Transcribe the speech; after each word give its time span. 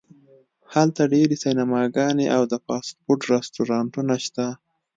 هلته 0.73 1.01
ډیر 1.13 1.29
سینماګانې 1.43 2.27
او 2.35 2.41
د 2.51 2.53
فاسټ 2.65 2.95
فوډ 3.03 3.19
رستورانتونه 3.33 4.15
شته 4.25 4.45